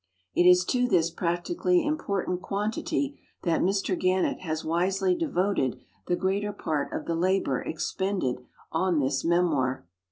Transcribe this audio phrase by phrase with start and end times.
[0.33, 6.51] It is to this }>ractically important (juantity tluit Mr Oannett has wisely devoted the greater
[6.51, 9.85] part of the labor expended on this memoir.